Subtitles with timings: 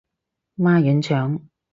[0.57, 1.39] 孖膶腸